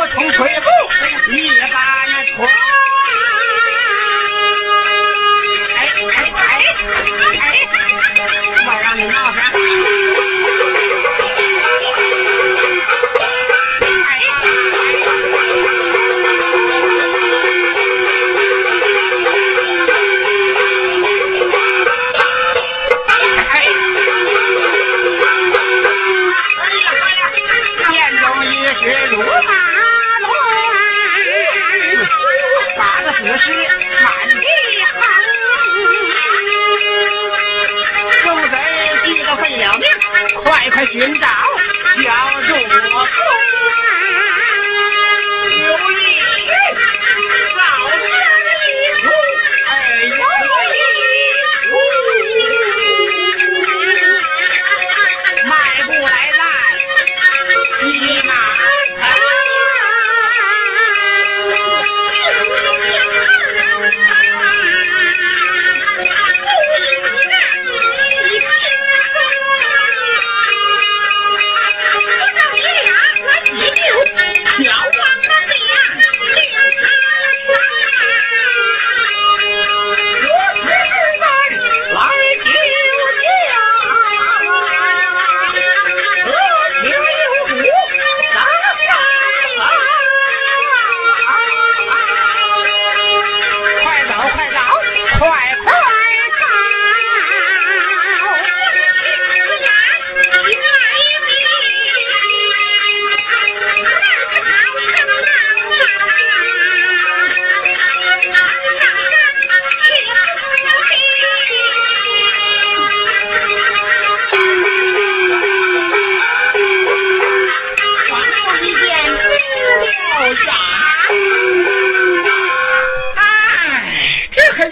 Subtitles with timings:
[0.00, 0.68] 棒，如同水布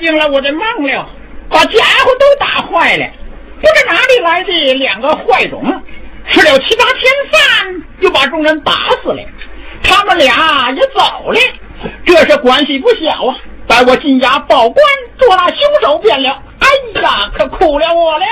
[0.09, 1.07] 听了我的梦了，
[1.51, 3.07] 把家伙都打坏了。
[3.61, 5.63] 不知哪里来的两个坏种，
[6.31, 9.21] 吃了七八天饭，又把众人打死了。
[9.83, 11.39] 他们俩也走了，
[12.07, 13.37] 这是关系不小啊！
[13.67, 14.83] 待我进衙报官，
[15.19, 16.43] 捉拿凶手便了。
[16.61, 16.69] 哎
[17.03, 18.25] 呀，可苦了我了！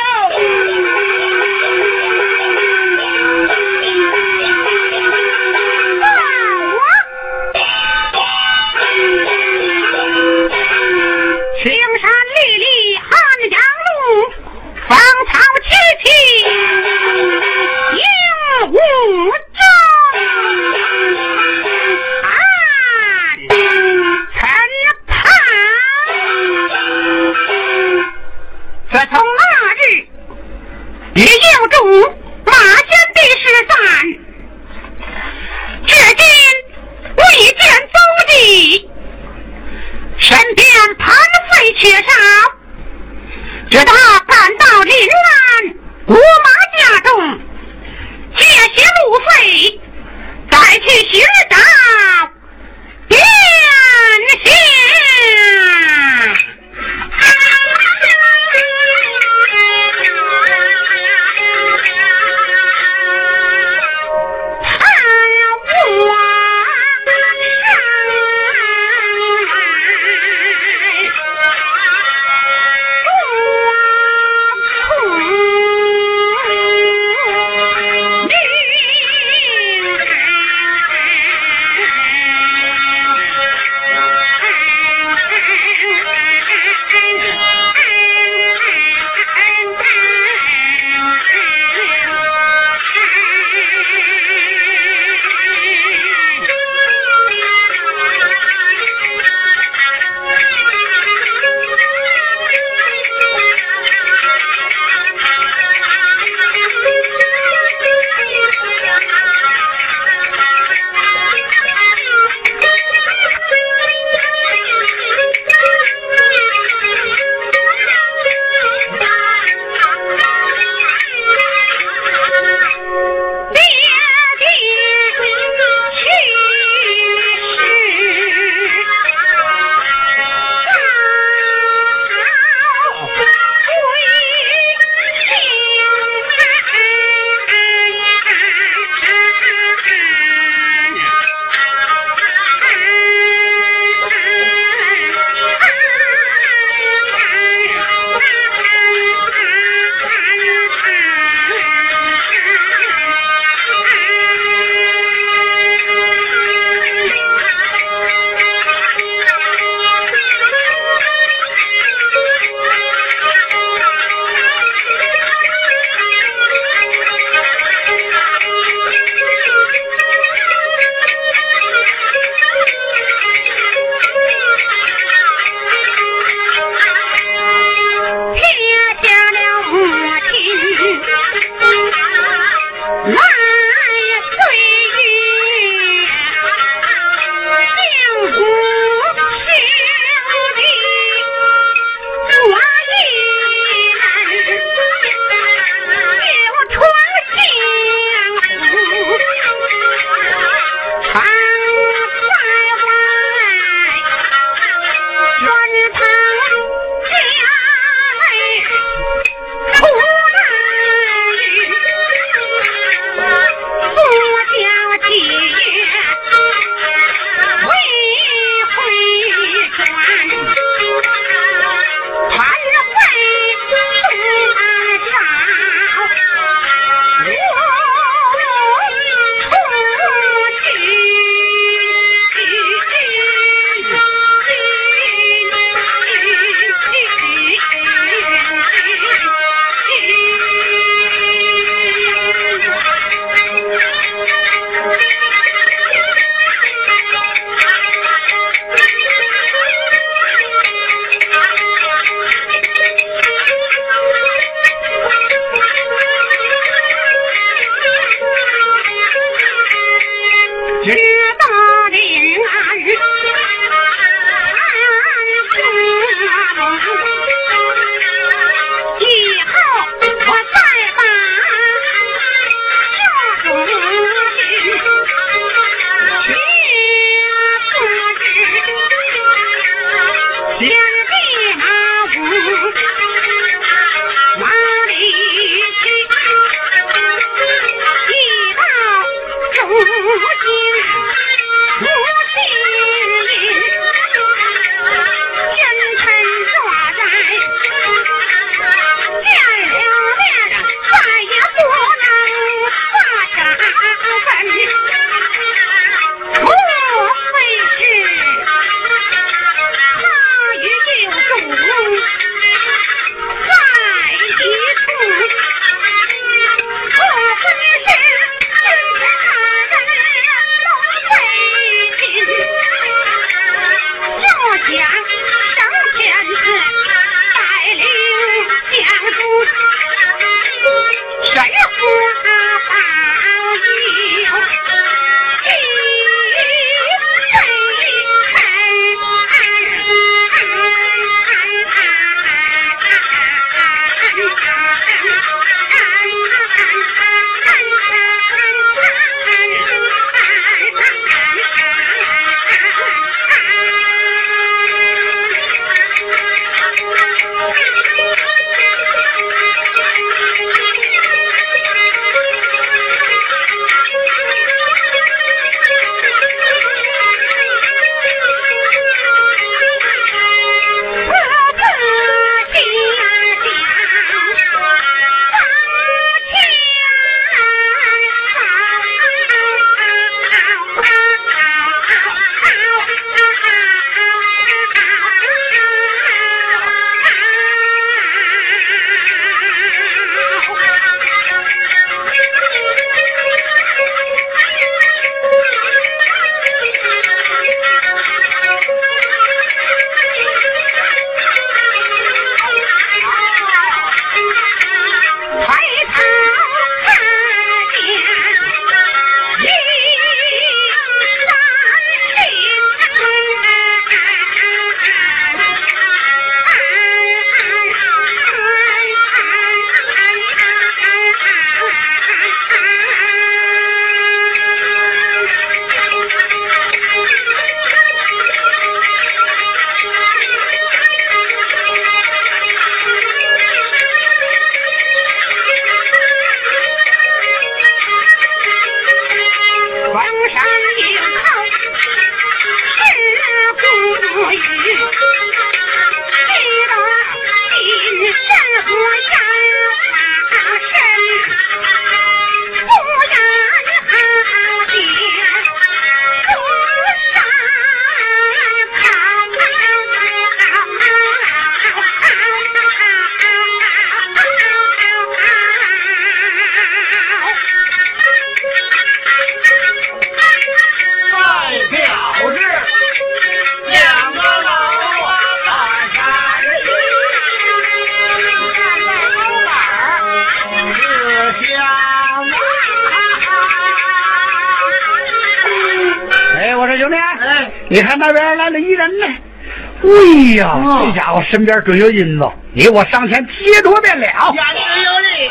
[490.79, 494.07] 这家伙身边准有银子，你我上前接着便了。
[494.07, 495.29] 家师有礼。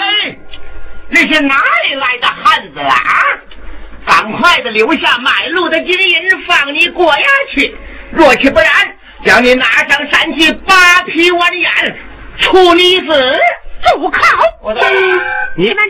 [0.00, 0.36] 哎，
[1.12, 1.54] 这是哪
[1.88, 2.94] 里来的汉子啊？
[4.06, 7.76] 赶快的留下买路的金银，放你过衙去。
[8.10, 8.68] 若去不然，
[9.24, 11.96] 将你拿上山去，扒皮剜眼，
[12.40, 13.38] 处你死。
[13.94, 14.18] 住口！
[15.54, 15.85] 你们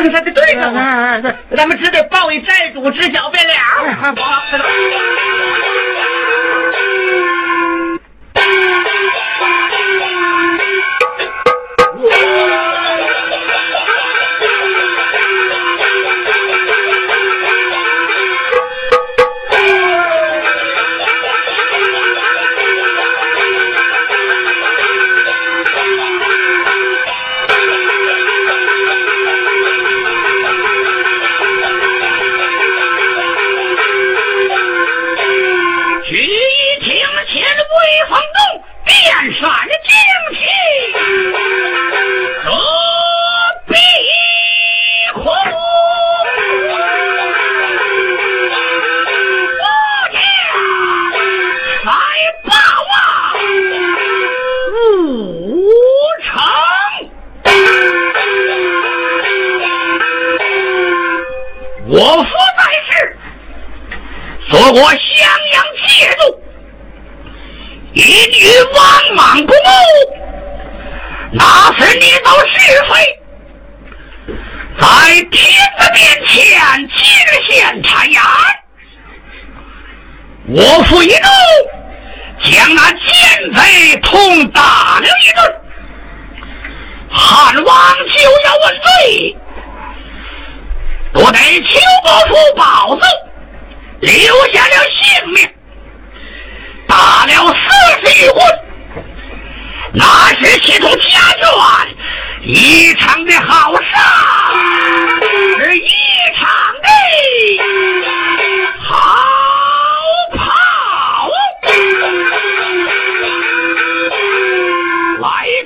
[0.00, 0.62] 不是他的对手，
[1.54, 3.52] 咱们只得报以寨主知晓便了。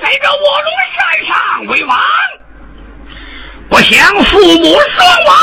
[0.04, 1.98] 在这卧龙山上为王，
[3.70, 5.34] 不想父母双亡。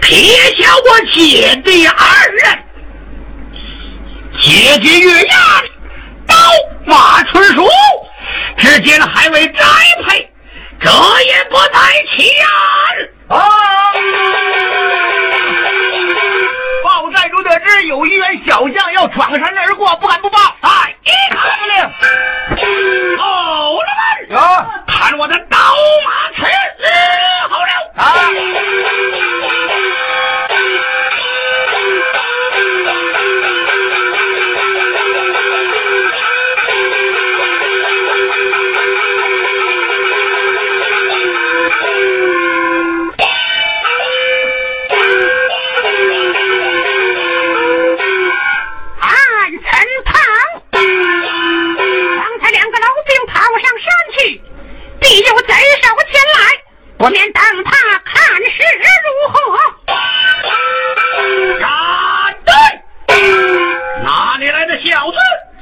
[0.00, 0.16] 撇
[0.56, 2.64] 下我姐弟二人，
[4.40, 5.36] 姐姐月牙
[6.26, 6.34] 刀
[6.86, 7.68] 马春书，
[8.56, 9.60] 只今还未栽
[10.08, 10.32] 培，
[10.80, 10.88] 这
[11.24, 11.80] 也不在
[12.16, 12.46] 其言。
[13.28, 13.38] 啊！
[17.26, 20.38] 报寨主得知有一员小将要闯山而过，不敢不报。
[20.60, 21.82] 哎，一口令，
[23.18, 23.88] 好了
[24.28, 25.58] 们，啊，看我的刀
[26.04, 26.42] 马刺
[27.48, 28.04] 好了啊！
[55.00, 56.38] 必有贼手前来，
[56.98, 57.70] 不免等他
[58.04, 58.58] 看是
[59.04, 59.34] 如何。
[61.60, 61.64] 答
[62.44, 62.50] 对！
[64.02, 65.16] 哪里来的小子，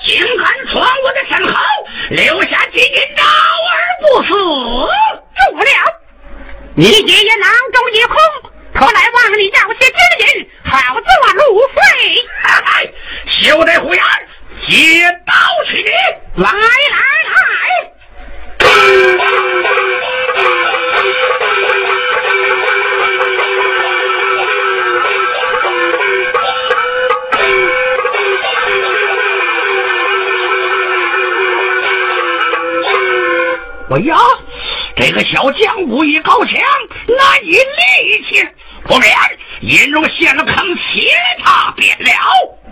[0.04, 1.60] 竟敢闯我的身后，
[2.10, 4.28] 留下金银招而不死？
[4.30, 5.66] 住了！
[6.76, 8.16] 你爷爷囊中一空，
[8.74, 11.76] 特来望你要些金银，好做路费。
[12.42, 12.90] 哎，
[13.28, 14.02] 休得胡言！
[14.66, 15.32] 接刀
[15.68, 15.84] 去！
[16.36, 17.92] 来来来！
[33.90, 34.16] 哎呀，
[34.96, 36.56] 这个小将武艺高强，
[37.16, 38.44] 难以力气，
[38.82, 39.08] 不免
[39.60, 41.06] 引入陷了坑，其
[41.44, 42.63] 他便了。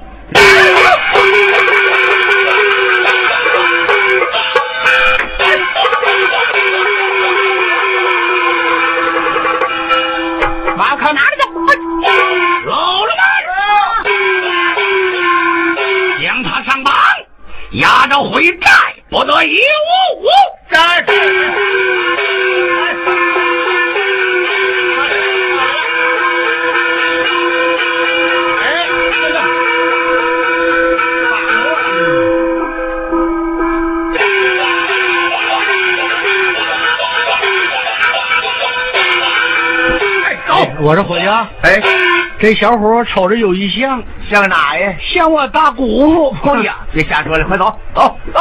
[42.52, 44.94] 这小伙瞅着有一像，像哪呀？
[45.00, 46.36] 像我大姑父。
[46.50, 48.40] 哎呀， 别瞎说了，快走，走走。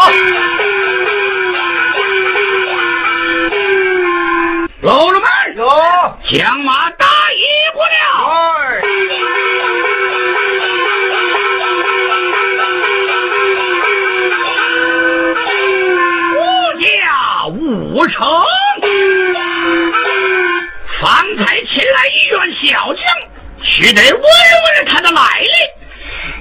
[4.81, 5.63] 老了们，走，
[6.29, 6.80] 将马
[23.91, 25.21] 须得问问他的来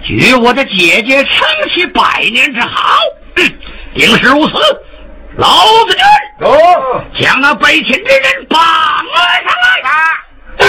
[0.07, 2.97] 历，与我的姐姐称其百年之好。
[3.35, 3.59] 嗯，
[3.93, 4.55] 定是如此。
[5.37, 5.49] 老
[5.89, 6.01] 子军，
[6.41, 6.57] 走，
[7.21, 9.83] 将那被擒之人绑了上来。
[9.83, 10.63] 好，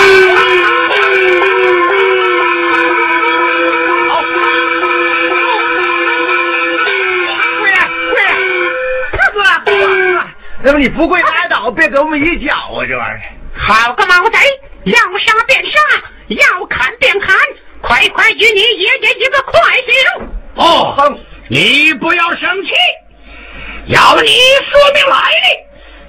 [7.60, 7.78] 跪呀
[8.12, 8.30] 跪呀，
[9.14, 9.70] 大哥，
[10.64, 12.82] 那么你不跪拉倒，别给我们一脚啊！
[12.88, 13.22] 这玩意儿，
[13.56, 14.40] 好个毛贼！
[14.86, 15.80] 要杀便杀，
[16.36, 17.36] 要砍便砍，
[17.82, 20.28] 快快与你爷爷一个快刑！
[20.56, 22.72] 哦，哼，你不要生气，
[23.88, 24.30] 要你
[24.70, 25.18] 说明来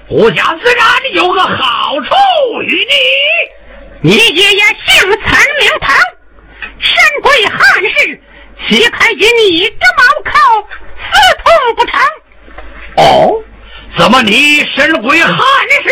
[0.09, 4.09] 历，我家自然有个好处与你。
[4.09, 5.95] 你爷爷姓陈名腾，
[6.79, 7.57] 身归汉
[7.97, 8.21] 室，
[8.67, 12.01] 岂肯与你这毛寇私通不成？
[12.97, 13.43] 哦，
[13.97, 15.89] 怎么你身归汉室？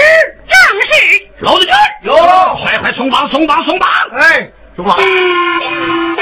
[0.49, 1.73] 正是老子军，
[2.03, 2.13] 有
[2.61, 3.89] 快快松绑，松绑，松绑！
[4.11, 4.95] 哎，松绑！
[4.95, 6.15] 嗯，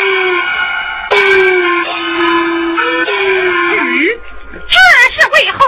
[4.69, 4.77] 这
[5.11, 5.59] 是为何？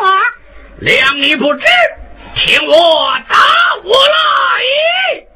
[0.81, 1.65] 谅你不知，
[2.37, 3.35] 听我打
[3.83, 5.27] 我来。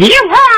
[0.00, 0.49] 你我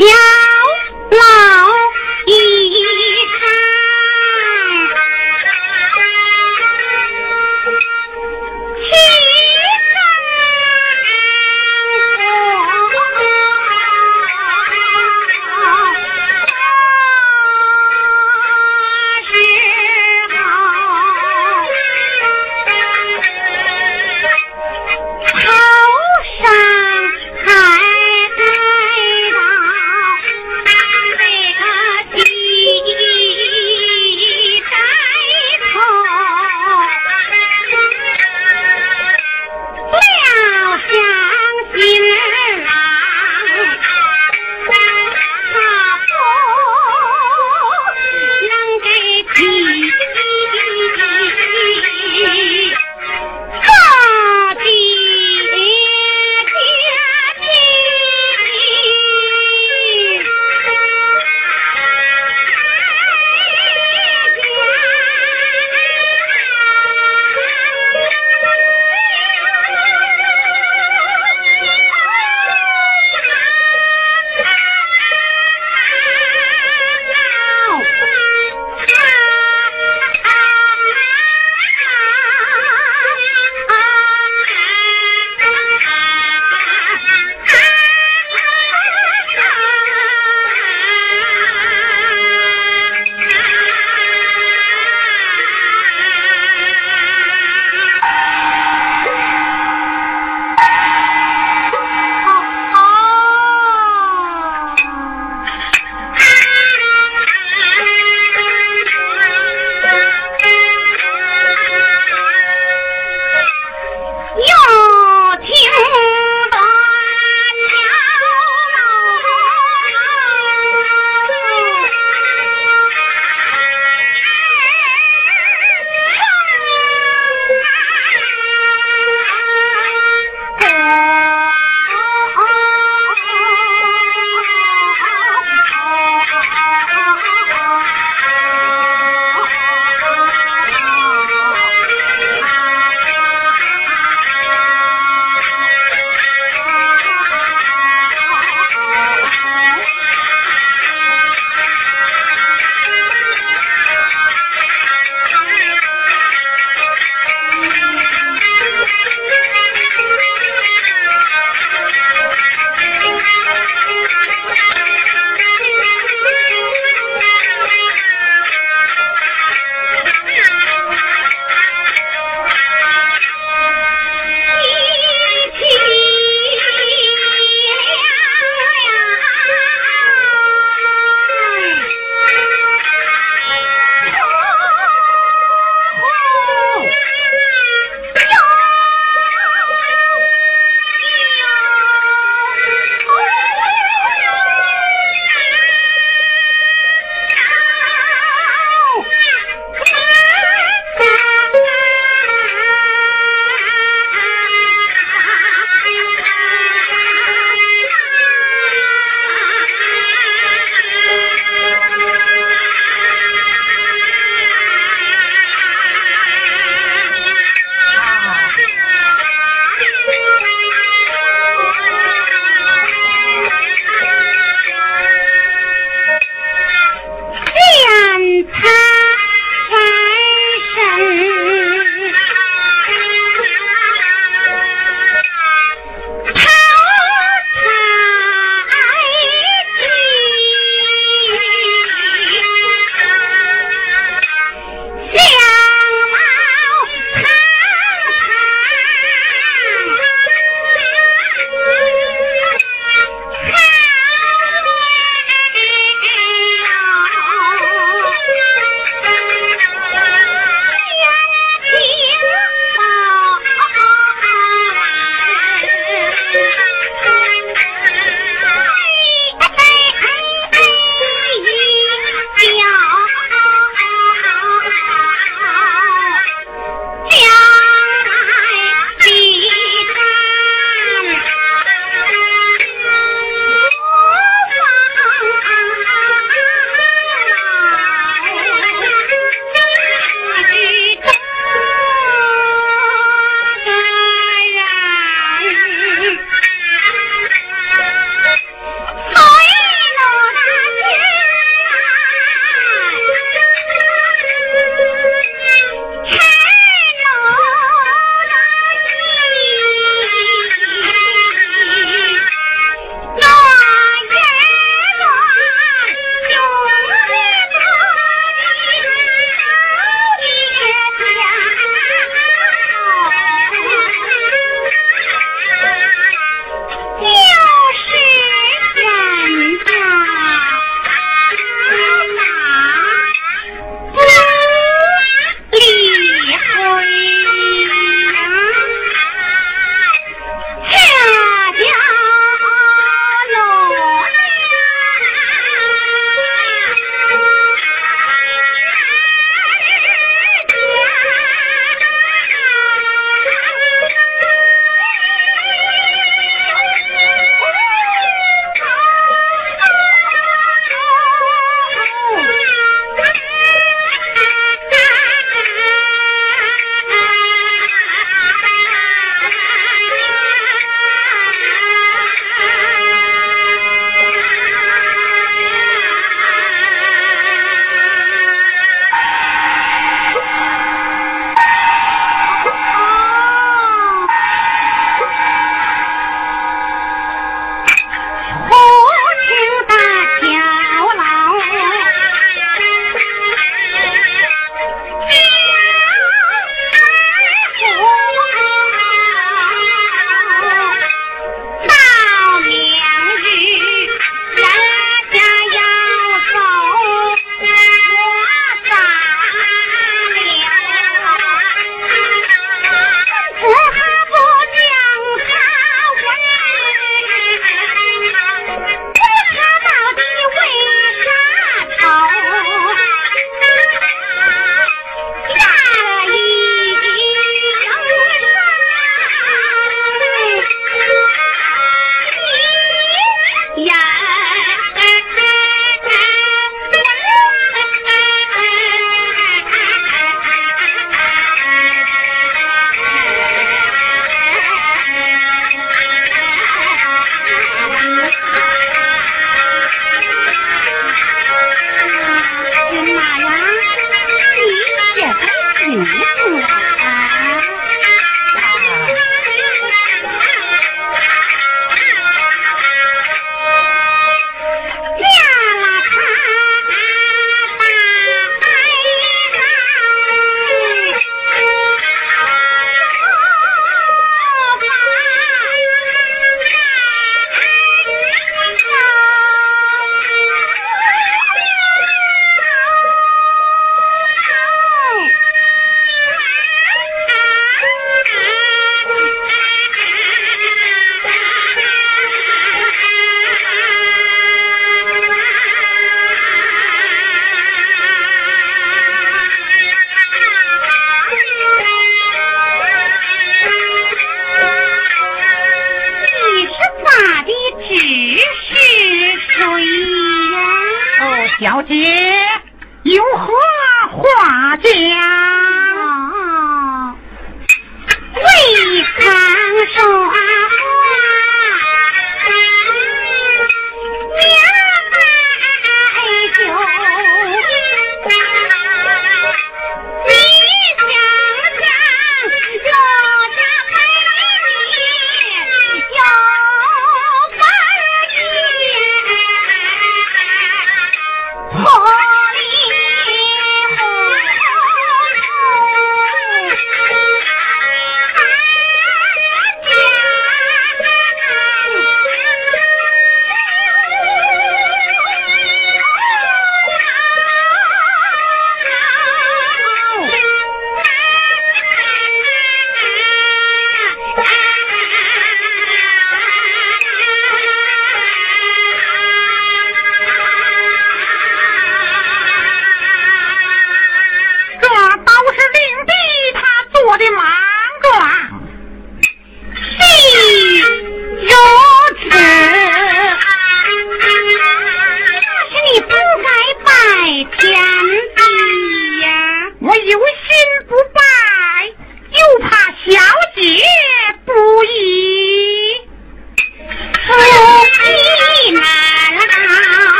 [0.00, 0.49] 家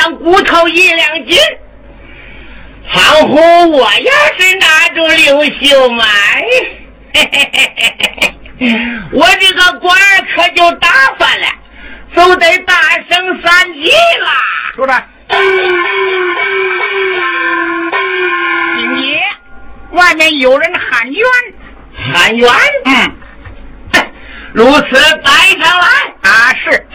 [0.00, 1.38] 两骨头、一两斤，
[2.90, 3.36] 倘乎
[3.70, 6.04] 我要是拿住刘秀嘛，
[7.12, 8.70] 嘿嘿嘿嘿嘿。
[9.12, 10.88] 我这个官儿可就打
[11.18, 11.46] 翻了，
[12.16, 12.74] 就得大
[13.10, 14.28] 升三级了。
[14.74, 15.04] 说着，
[18.78, 19.20] 今夜
[19.90, 21.26] 外面有人喊冤，
[22.14, 22.50] 喊冤。
[22.86, 23.12] 嗯，
[24.54, 24.86] 如此
[25.22, 25.30] 摆
[25.62, 25.86] 上来。
[26.22, 26.86] 啊是，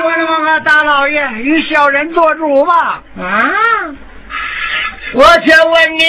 [0.00, 3.02] 说什么啊，大老爷，与小人做主吧。
[3.18, 3.50] 啊，
[5.14, 6.04] 我却问你，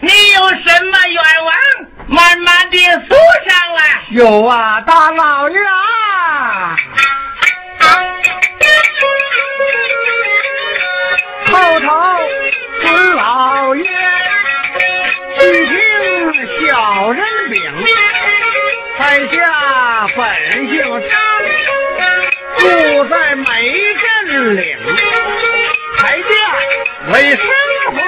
[0.00, 1.52] 你有什么愿望？
[2.08, 2.78] 慢慢的
[3.08, 3.14] 诉
[3.48, 3.80] 上来。
[4.10, 6.76] 有啊，大老爷啊，
[11.50, 11.88] 后头
[12.82, 13.90] 尊老爷，细
[15.38, 17.60] 一听小人禀，
[18.98, 20.18] 在下本
[20.66, 20.74] 姓
[21.10, 21.12] 张，
[22.58, 22.64] 住
[23.08, 23.44] 在梅
[23.94, 24.78] 镇岭，
[25.98, 26.28] 台下
[27.12, 27.46] 为生
[27.92, 27.98] 活，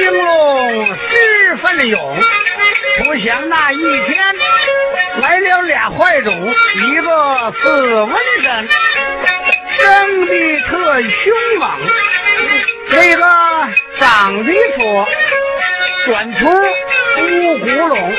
[0.00, 2.18] 兴隆十分勇。
[3.04, 4.34] 不想那一天
[5.20, 8.10] 来了俩坏种，一个是文
[8.42, 8.68] 人，
[9.78, 10.32] 生的
[10.68, 11.78] 特凶猛；
[12.90, 13.22] 那个
[13.98, 15.08] 长得说
[16.06, 18.12] 短粗乌骨龙，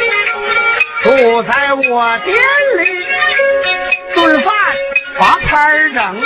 [1.03, 2.35] 住在我店
[2.77, 2.81] 里，
[4.13, 4.53] 顿饭
[5.17, 6.21] 把摊儿整，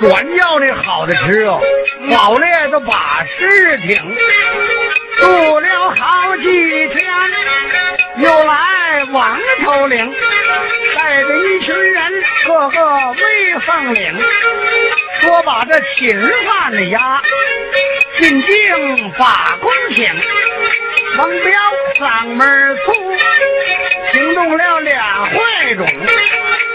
[0.00, 1.60] 管要的好的吃哦，
[2.10, 3.96] 饱了都把事挺。
[5.18, 6.42] 住了好几
[6.88, 7.00] 天，
[8.18, 10.14] 又来王头领，
[10.96, 12.12] 带着一群人，
[12.46, 14.14] 个个威风凛，
[15.22, 17.22] 说把这侵犯的呀
[18.20, 20.04] 进京把公请，
[21.16, 21.52] 王彪
[21.98, 22.92] 嗓门粗，
[24.12, 25.86] 惊动了俩坏种，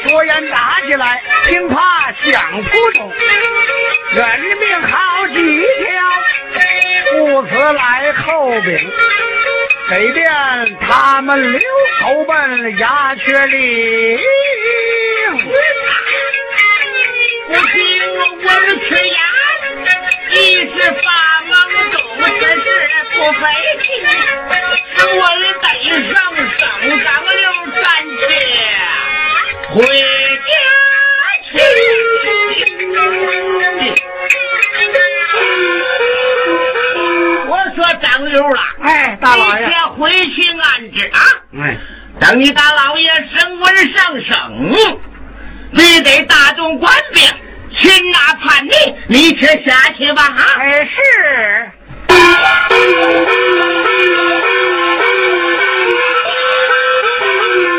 [0.08, 3.12] 说言打起来，听怕响扑通，
[4.16, 5.36] 人命好几
[5.86, 6.02] 条，
[7.20, 8.92] 故此来后禀，
[9.92, 10.26] 给便
[10.82, 11.62] 他们留
[12.02, 14.20] 投奔鸦雀岭。
[17.48, 17.82] 我听
[18.16, 18.52] 我儿
[18.90, 19.20] 缺牙，
[20.36, 21.08] 一是发
[21.46, 21.54] 懵
[21.92, 21.98] 懂，
[22.40, 22.64] 这事
[23.14, 23.42] 不费
[23.84, 23.88] 劲，
[24.98, 25.32] 是我儿
[25.62, 25.66] 得
[26.14, 26.60] 上省
[27.04, 27.42] 长刘
[27.82, 27.84] 三
[28.20, 28.22] 去
[29.72, 29.76] 回
[30.46, 30.48] 家
[31.50, 31.54] 去。
[37.48, 41.20] 我说张六了，哎，大老爷你，先回去安置啊。
[41.62, 41.78] 哎，
[42.20, 44.76] 等你大老爷升官上升，
[45.72, 47.24] 你得大动官兵，
[47.78, 50.42] 擒拿叛逆，你且下去吧啊！
[50.60, 51.72] 哎是。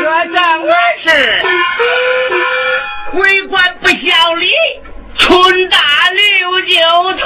[0.03, 0.37] 这正
[1.03, 1.05] 是
[3.13, 4.51] 为官不效力，
[5.17, 5.77] 春打
[6.11, 6.75] 六九
[7.19, 7.25] 头。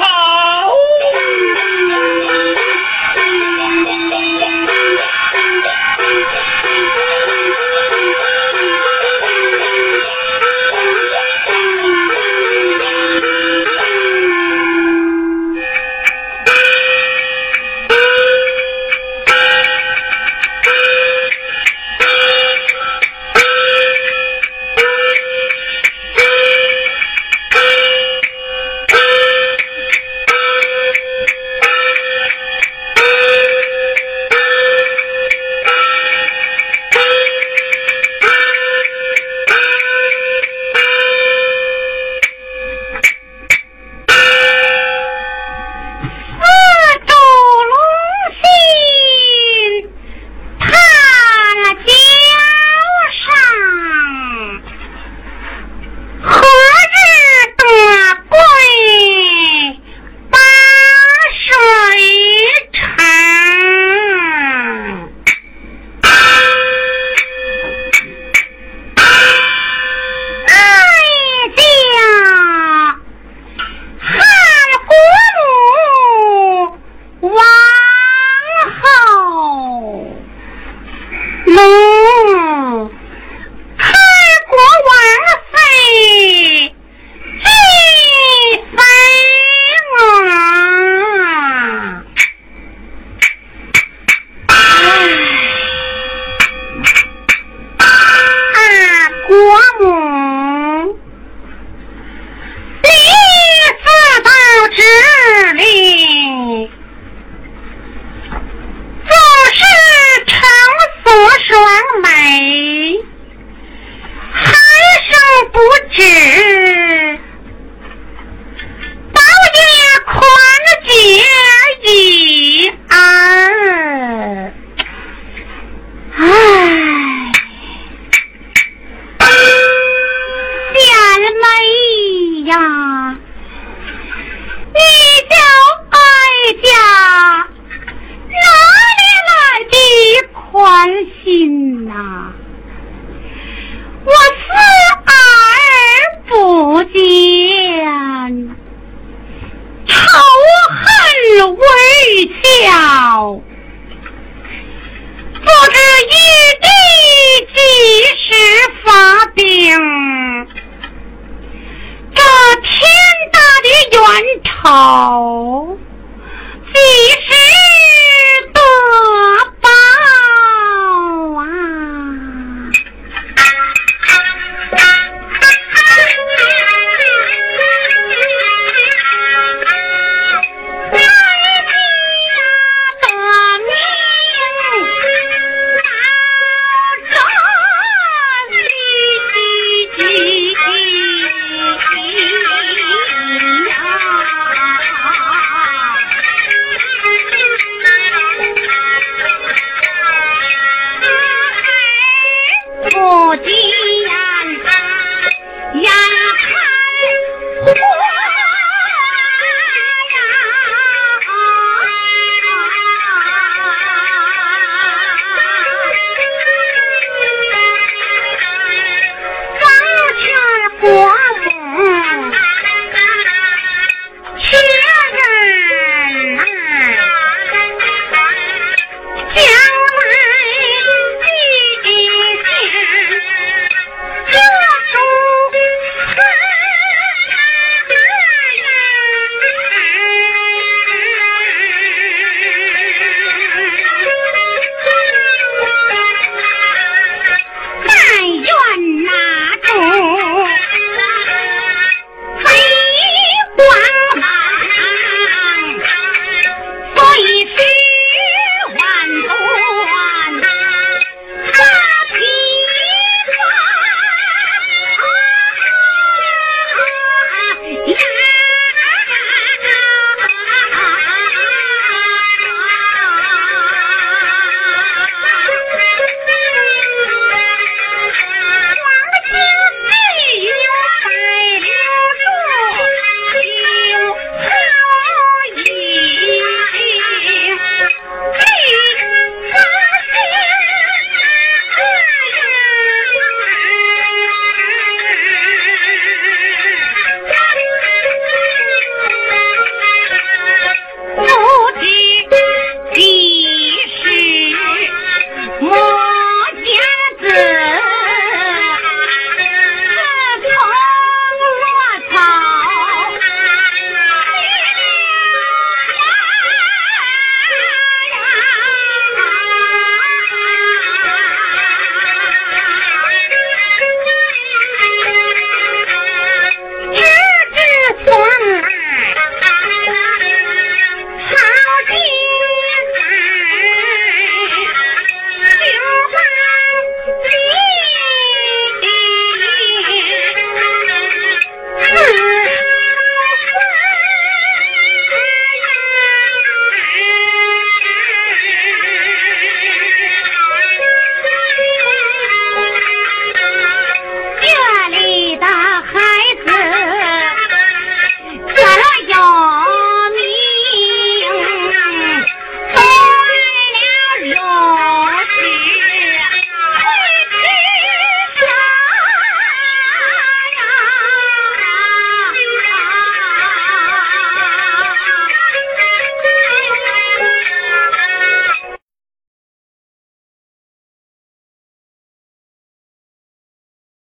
[165.22, 165.78] 哦，